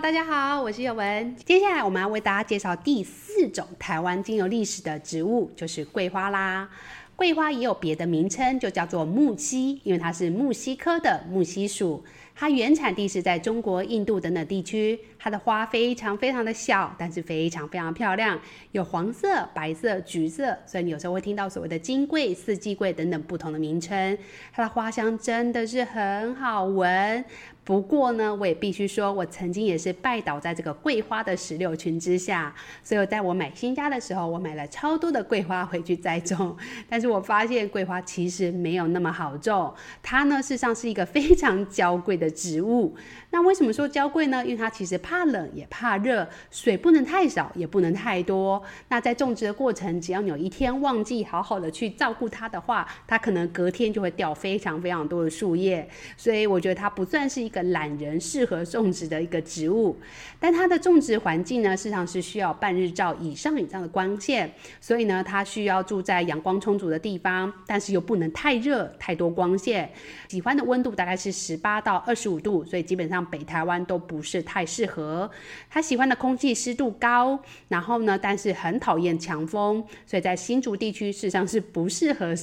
[0.00, 1.34] 大家好，我是宥雯。
[1.44, 6.68] 接下来我们要为大家介绍第四种台湾经由历史的植物，就是桂花啦。
[7.16, 12.04] 桂花也有别的名称，就叫做木犀，因为它是木犀科的木犀属。
[12.36, 14.96] 它原产地是在中国、印度等等地区。
[15.18, 18.40] 它的花非常非常的小，但是非常非常漂亮，
[18.70, 24.16] 有黄色、白色、橘色，所以你有时候会听到所谓的金桂、四季桂等等不同的名称。
[24.52, 27.24] 它的花香真的是很好闻。
[27.68, 32.54] 不过呢，我也必须说，我曾经也是拜倒在这个桂花的石榴裙之下。
[32.82, 36.56] 所以，在我买新家的时候，我买了超多的桂花回去栽种。
[36.88, 42.96] 但是我发现桂花其实没有那么好种，它呢事实上是一个非常娇贵的植物。
[43.28, 44.42] 那为什么说娇贵呢？
[44.42, 48.62] 因为它其实怕冷也怕热，水不能太少，也不能太多。
[48.88, 55.86] 那在种植的过程，只要你有一天忘记好好的去照顾它的话，它可能隔天就会掉非常非常多的树叶。
[56.16, 57.57] 所以我觉得它不算是一个。
[57.64, 59.96] 懒人适合种植的一个植物，
[60.40, 69.90] 但它的种植环境呢，事实上是需要半日照以上以上的光线，所以呢，它需要住在阳光充足的地方，但是又不能太热，太多光线。
[70.28, 75.30] 喜欢的温度大概是十八到二十五度，所以基本上北台湾都不是太适合。
[75.70, 82.34] 它喜欢的空气湿度高，然后呢，但是很讨厌强风，所以在新竹地区事实上是不适合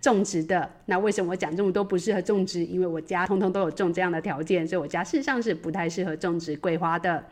[0.00, 0.70] 种植的。
[0.86, 2.64] 那为什么我讲这么多不适合种植？
[2.64, 4.53] 因为我家通通都有种这样的条件。
[4.66, 7.24] 所以我家事实上是不太适合种植桂花的。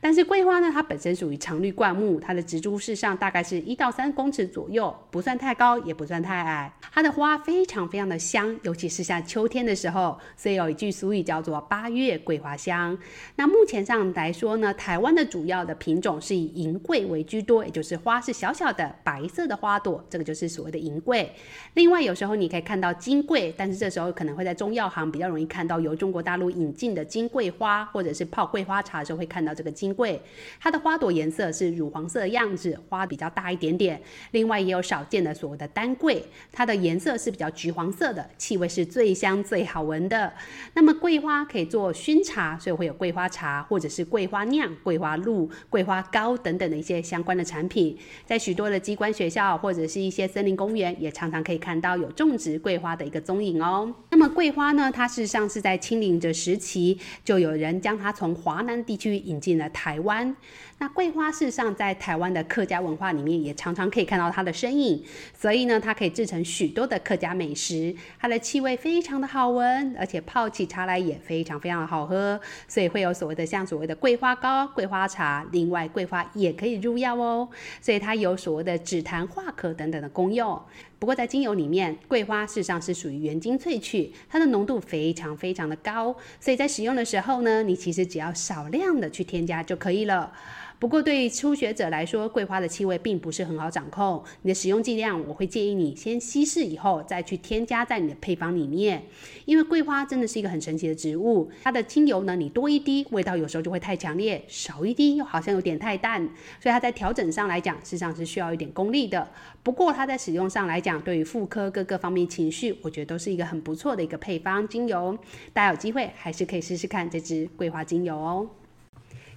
[0.00, 6.72] 但是桂花呢，它本身属于常绿灌木，它的植株事实上大概是一到三公尺左右，不算太高，也不算太矮。
[6.92, 12.96] 它的花非常非常的香，尤其是像秋天的时候，所以有一句俗语叫做“八月桂花香”。
[13.36, 21.32] 那目前上来说呢，台湾的主要的品种是以银桂为居多，也就是花是小小的白色的花朵，这个就是所谓的银桂。
[21.74, 29.83] 另外有时候你可以看到金桂，但是这时候可能会在中药行比较容易看到由中国大陆引进的金桂花，或者是泡桂花茶的时候会看到这个金。
[29.84, 30.18] 金桂，
[30.58, 34.00] 它的花朵颜色是乳黄色的样子，花比较大一点点。
[34.30, 40.32] 另外也有少见的所谓的丹桂，它的颜色是比较橘黄色的，气味是最香最好闻的。
[40.72, 47.94] 那么桂花可以做熏茶，所以会有桂花茶，或者是桂花酿、桂花露、桂花糕等等的一些相关的产品。
[48.24, 53.94] 在许多的机关学校或者是一些森林公园，也常常可以看到有种植桂花的一个踪影哦。
[54.10, 60.00] 那么桂花呢，它事实上是在清领的时期，就有人将它从华南地区引进了台。
[60.04, 60.36] 湾，
[60.78, 65.02] 那桂花事实上在台湾的客家文化里面也常常可以看到它的身影，
[65.34, 67.94] 所以呢，它可以制成许多的客家美食。
[68.18, 75.46] 它的气味非常的好闻，而且泡起茶来也非常非常的好喝，所以会有所谓的像所谓的桂花糕、桂花茶。
[75.52, 77.48] 另外，桂花也可以入药哦，
[77.80, 80.60] 所以它有所谓的止痰化咳等等的功用。
[80.98, 90.32] 不过在精油里面，桂花事实上是属于原精萃取，它的浓度非常非常的高，所以在使用的时候呢，你其实只要少量的去添加就可以了。
[90.76, 94.22] 不过，对初学者来说，桂花的气味并不是很好掌控。
[94.42, 99.02] 你的使用剂量，我会建议你先稀释以后再去添加在你的配方里面。
[99.46, 106.20] 因为桂花真的是一个很神奇的植物，它的精油呢，你多一滴，味道有时候就会太强烈；少一滴，又好像有点太淡。
[106.60, 109.26] 所以它在调整上来讲，事实上是需要一点功力的。
[109.62, 115.16] 不过它在使用上来讲，对于妇科各个方面情绪，我觉得都是一个很不错的一个配方精油。
[115.54, 118.46] 大家有机会还是可以试试看这支桂花精油哦。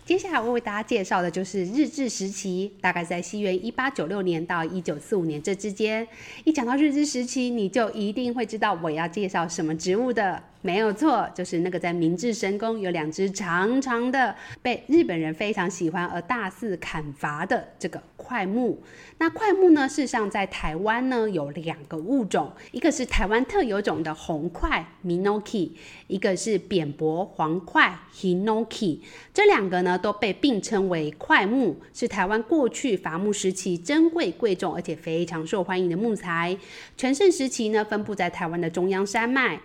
[0.07, 6.07] 接下来我为大家介绍的就是日治时期，大概在西元一八九六年到一九四五年这之间。
[6.45, 10.41] 一讲到日治时期，你就一定会知道我要介绍什么植物的。
[10.67, 18.83] 没有错，就是那个在明治神宫有两只长长的，被日本人非常喜欢而大肆砍伐的这个桧木。
[19.17, 25.71] 那桧木呢，事实上在台湾呢有两个物种，一个是台湾特有种的红块 Minoki，
[26.07, 28.99] 一个是扁柏黄块 Hinoki。
[29.33, 36.57] 这两个呢都被并称为桧木，是台湾过去伐木时期珍贵贵重而且非常受欢迎的木材。
[36.97, 39.61] 全盛时期呢，分布在台湾的中央山脉。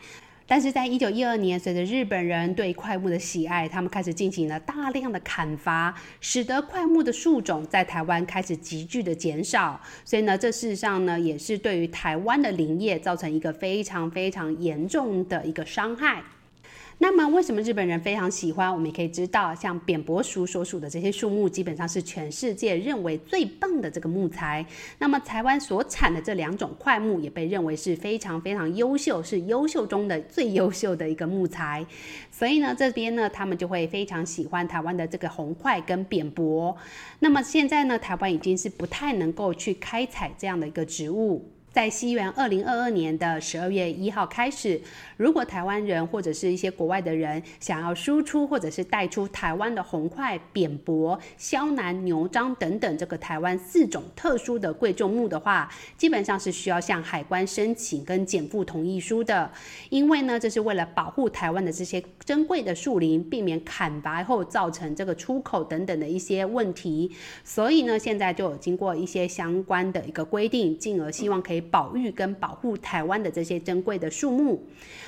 [0.47, 9.81] 但是在一九一二年，随着日本人对快木的喜爱，他们开始进行了大量的砍伐，使得快木的树种在台湾开始急剧的减少。
[10.05, 16.23] 所以呢，这事实上呢，也是对于台湾的林业造成一个非常非常严重的一个伤害。
[16.99, 18.73] 那么，为什么日本人非常喜欢？
[18.73, 24.65] 我们也可以知道，像扁柏属所属的这些树木，基本上是全世界认为最棒的这个木材。
[24.99, 31.85] 那么，台湾所产的这两种块木也被认为是非常非常优秀，是优秀中的最优秀的一个木材。
[32.31, 36.77] 所以呢，这边呢，他们就会非常喜欢台湾的这个红块跟扁柏。
[37.19, 41.50] 那么现在呢，台湾已经是不太能够去开采这样的一个植物。
[41.72, 44.78] 在西元二零二二年的十二月一号开始，
[45.16, 55.66] 如果台湾人或者是一些国外的人想要输出或者是带出台湾的红桧、扁柏、肖楠、牛樟等等这个台湾四种特殊的贵重木的话，
[55.96, 59.50] 基本上是需要向海关申请跟减负同意书的。
[59.88, 67.10] 因为呢，这是为了保护台湾的这些珍贵的树林，避免砍伐后造成这个出口等等的一些问题。
[67.42, 71.62] 所以呢，现在就有经过一些相关的一个规定，进而希望可以。
[71.62, 74.62] 保育跟保护台湾的这些珍贵的树木，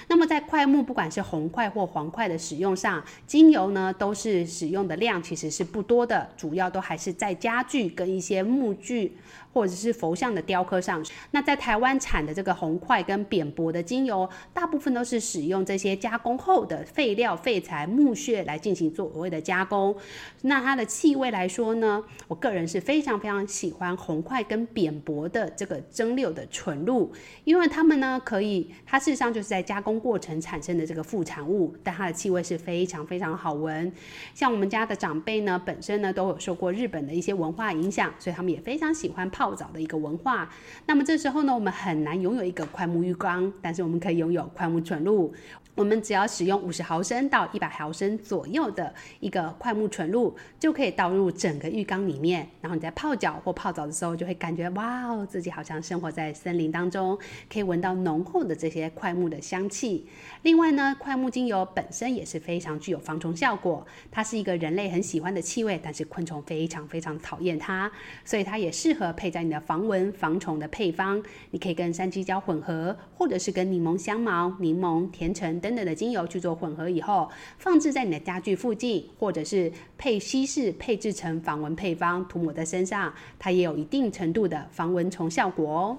[0.09, 9.17] 那么在块木不管是红块或黄块的使用上，精油呢都是使用的量其实是不多的，主要都还是在家具跟一些木具。
[9.55, 19.95] 或者是佛像的雕刻上，那在台湾产的这个红桧跟扁柏的精油，大部分都是使用这些加工后的废料废材木屑来进行所谓的加工。
[20.43, 27.13] 那它的气味来说呢，我个人是非常非常喜欢红桧跟扁柏的这个蒸馏的纯露，
[27.45, 33.93] 因为它们呢可以，它事实上就是在加工过程产生的这个副产物，但它的气味是非常非常好闻。
[34.35, 39.44] 像我们家的长辈呢，本身呢都有受过日本的一些文化影响，所以他们也非常喜欢泡。
[39.45, 40.49] 泡澡的一个文化，
[40.87, 45.35] 那么这时候呢，我们很难拥有一个桧木浴缸，但是我们可以拥有桧木纯露。
[45.75, 52.49] 我们只要使用五十毫升到一百毫升左右的一个快木纯露，就可以倒入整个浴缸里面。
[52.61, 57.19] 然后你在泡脚或泡澡的时候，就会感觉哇哦，自己好像生活在森林当中，
[57.53, 60.07] 可以闻到浓厚的这些快木的香气。
[60.43, 67.91] 另外呢，快木精油本身也是非常具有防虫效果，它是一个人类很喜欢的气味，但是昆虫非常非常讨厌它，
[68.25, 71.21] 所以它也适合配在你的防蚊防虫的配方。
[71.51, 75.61] 你可以跟山鸡椒混合，或者是跟柠檬香茅、柠檬甜橙。
[75.65, 85.97] 等等的精油去做混合以后，放置在你的家具附近，或者是配稀释配制成防蚊配方，涂抹在身上，它也有一定程度的防蚊虫效果哦。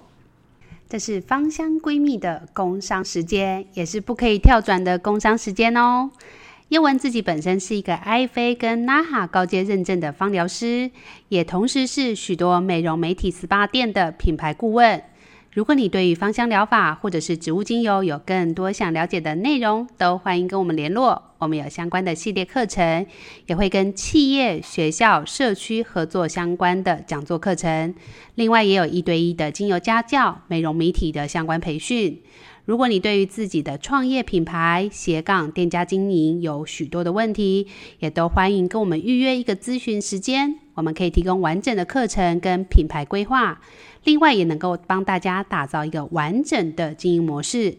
[0.88, 6.12] 这是芳香闺蜜的工商时间，也是不可以跳转的工商时间哦。
[6.68, 10.92] 宥雯自己本身是一个 i 菲跟 NAHA 高阶认证的芳疗师，
[11.28, 15.02] 也同时是许多美容美体 SPA 店的品牌顾问。
[15.56, 21.30] 如果你对于芳香疗法或者是植物精油有更多想了解的内容，都欢迎跟我们联络。
[21.38, 23.06] 我们有相关的系列课程，
[23.46, 27.94] 也会跟企业、学校、社区合作相关的讲座课程。
[28.34, 32.20] 另外，也有一对一的精油家教、美容美体的相关培训。
[32.66, 37.68] 如果你对于自己的创业品牌、斜杠店家经营有许多的问题，
[38.00, 40.56] 也都欢迎跟我们预约一个咨询时间。
[40.74, 43.60] 我们可以提供完整的课程跟品牌规划。
[44.02, 47.78] 另外，也能够帮大家打造一个完整的经营模式。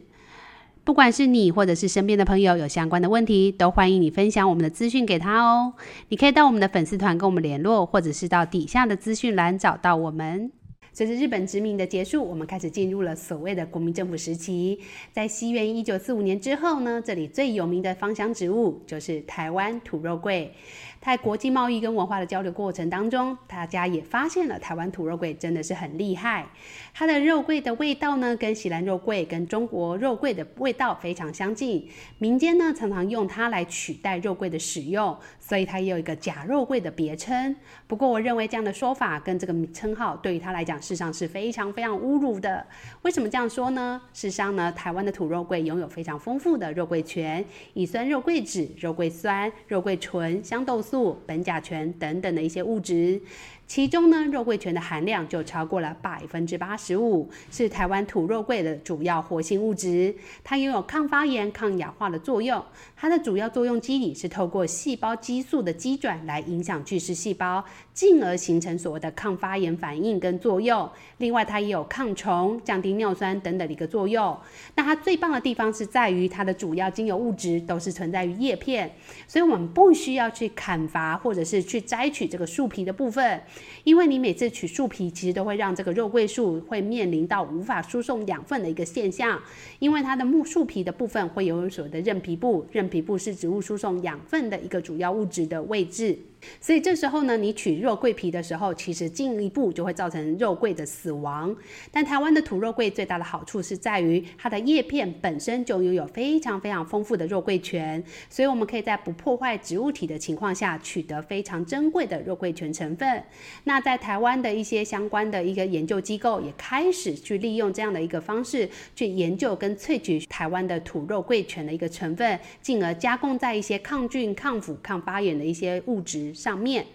[0.86, 5.74] 不管是你或者是身边的朋友有相关的问题，都欢迎你分享我们的资讯给他哦。
[6.08, 10.50] 你可以到我们的粉丝团跟我们联络，或者是到底下的资讯栏找到我们。
[10.98, 14.80] 随着日本殖民的结束，我们开始进入了所谓的国民政府时期。
[15.14, 20.52] 在西元一九四五年之后呢，这里最有名的芳香植物就是台湾土肉桂。
[21.00, 26.46] 在国际贸易跟文化的交流过程当中，大家也发现了台湾土肉桂真的是很厉害。
[26.94, 31.88] 它的肉桂的味道呢，跟锡兰肉桂跟中国肉桂的味道非常相近。
[32.18, 37.56] 民间呢常常用它来取代肉桂的使用，所以它也有一个假肉桂的别称。
[37.86, 42.66] 不过我认为这样的说法跟这个称号对于它来讲，事实上是非常非常侮辱的。
[43.02, 44.02] 为什么这样说呢？
[44.14, 51.18] 事实上呢，台湾的土肉桂拥有非常丰富的肉桂醛、乙酸肉桂酯、肉桂酸、肉桂醇、香豆素。
[51.28, 53.20] 苯甲醛等等的一些物质。
[53.68, 60.16] 其中呢，肉桂醛的含量就超过了百分之八十五，是台湾土肉桂的主要活性物质。
[60.42, 62.64] 它拥有抗发炎、抗氧化的作用。
[62.96, 70.90] 它的主要作用机理是透过细胞激素的机转来影响巨噬细胞，进而形成所谓的抗发炎反应跟作用。
[71.18, 74.36] 另外，它也有抗虫、降低尿酸等等的一个作用。
[74.76, 78.90] 那它最棒的地方是在于它的主要精油物质都是存在于叶片，
[79.28, 83.42] 所以我们不需要去砍伐或者是去摘取这个树皮的部分。
[83.84, 89.42] 因为你每次取树皮，其实都会让这个肉桂树会面临到无法输送养分的一个现象，
[89.80, 96.18] 因为它的木树皮的部分会有所谓的韧皮部，韧皮部是植物输送养分的一个主要物质的位置。
[96.60, 101.56] 所以这时候呢，你取肉桂皮的时候，其实进一步就会造成肉桂的死亡。
[101.92, 113.24] 但台湾的土肉桂最大的好处是在于它的叶片本身就拥有非常非常丰富的肉桂醛，所以我们可以在不破坏植物体的情况下，取得非常珍贵的肉桂醛成分。
[113.64, 126.27] 那在台湾的一些相关的一个研究机构也开始去利用这样的一个方式去研究跟萃取台湾的土肉桂醛的一个成分，进而加工在一些抗菌、抗腐、抗发炎的一些物质。
[126.34, 126.86] 上面，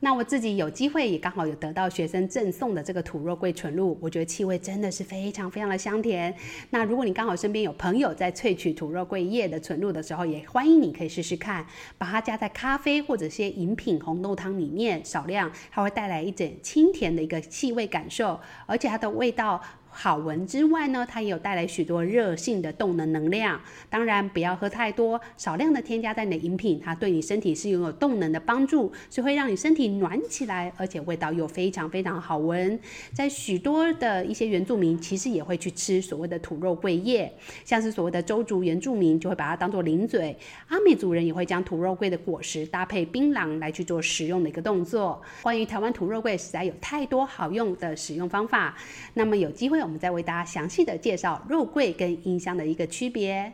[0.00, 6.34] 那我自己有机会也刚好有得到学生赠送的这个土肉桂纯露，我觉得气味真的是非常非常的香甜。
[6.70, 11.64] 那如果你刚好身边有朋友在萃取土肉桂叶的纯露的时候，也欢迎你可以试试看，
[11.98, 19.62] 把它加在咖啡或者些饮品红豆汤里面，少量，它会带来一点清甜的一个气味感受，而且它的味道。
[19.94, 23.60] 好闻之外呢，它也有带来许多热性的动能能量。
[23.90, 32.80] 当然不要喝太多，少量的添加在你的饮品，它对你身体是拥有动能的帮助，所以会让你身体暖起来，而且味道又非常非常好闻。
[33.12, 37.30] 在许多的一些原住民其实也会去吃所谓的土肉桂叶，
[37.62, 40.34] 像是所谓的周族原住民就会把它当做零嘴，
[40.68, 45.20] 阿美族人也会将土肉桂的果实搭配槟榔来去做食用的一个动作。
[45.42, 48.74] 关于台湾土肉桂，实在有太多好用的使用方法，
[49.12, 49.81] 那么有机会。
[49.82, 53.52] 我们再为大家详细的介绍肉桂跟音箱的一个区别。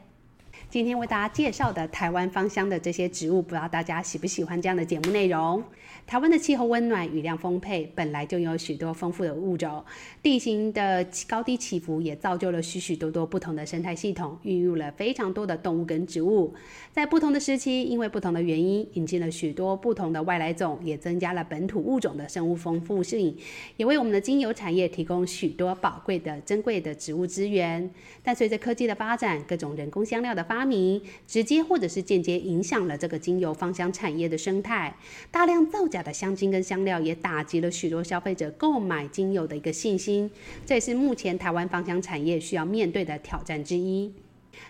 [0.71, 5.65] 今天为大家介绍的台湾芳香的这些植物，不知道大家喜不喜欢这样的节目内容？
[6.07, 9.83] 台湾的气候温暖，雨量丰沛，本来就有许多丰富的物种，
[10.23, 16.53] 地形的高低起伏也造就了许许多多不同的生态系统，孕育了非常多的动物跟植物。
[16.93, 23.35] 在不同的时期，因为不同的原因，引进了许多不同的外来种，也增加了本土物种的生物丰富性，
[23.79, 27.91] 也为我们的精油产业提供许多宝贵的珍贵的植物资源。
[28.23, 34.93] 但随着科技的发展，各种人工香料的发发明直接或者是间接影响了这个精油芳香产业的生态，
[35.31, 40.29] 大量造假的香精跟香料也打击了许多消费者购买精油的一个信心，
[40.67, 44.13] 这也是目前台湾芳香产业需要面对的挑战之一。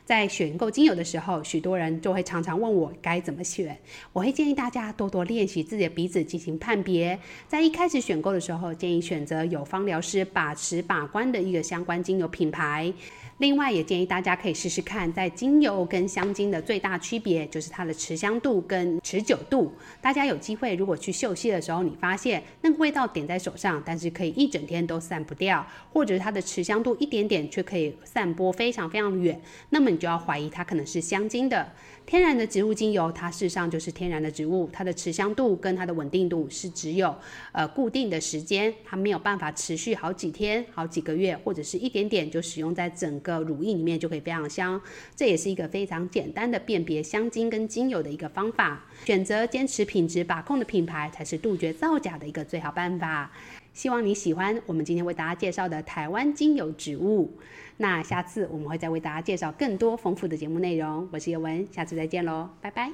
[0.05, 3.79] 在选购精油的时候，许多人就会常常问我该怎么选，
[4.13, 12.93] 我会建议大家多多练习自己的鼻子进行判别，在一开始选购的时候，建议选择有芳疗师把持把关的一个相关精油品牌。
[13.39, 19.73] 另外，也建议大家可以试试看，在精油跟香精的最大区别就是它的持香度跟持久度。
[20.01, 29.41] 大家有机会如果去嗅吸的时候，你发现那个味道点在手上，但是可以一整天都散不掉，或者是它的持香度一点点却可以散播非常非常远，
[29.71, 31.71] 那么你就要怀疑它可能是香精的。
[32.09, 37.15] 天然的植物精油，它事实上就是天然的植物，它的持香度跟它的稳定度是只有
[37.53, 44.81] 呃固定的时间，它没有办法持续好几天、好几个月，或者是一点点就使用在整个乳液里面就可以非常香。
[45.15, 48.83] 这也是一个非常简单的辨别香精跟精油的一个方法。
[49.05, 53.31] 选择坚持品质把控的品牌，才是杜绝造假的一个最好办法。
[53.79, 57.33] 希望你喜欢我们今天为大家介绍的台湾精油植物。
[57.77, 61.09] 那下次我们会再为大家介绍更多丰富的节目内容。
[61.13, 62.91] 我是叶文，下次再见喽，拜拜。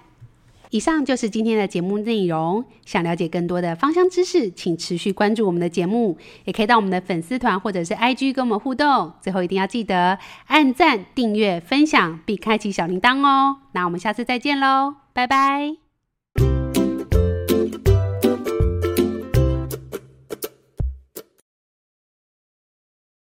[0.68, 2.62] 以上就是今天的节目内容。
[2.84, 9.10] 想了解更多的芳香知识，请持续关注我们的节目，也可以到我们的粉丝团或者是 IG 跟我们互动。
[9.22, 13.56] 最后一定要记得按赞、订阅、分享，并开启小铃铛哦。
[13.72, 15.83] 那我们下次再见喽，拜拜。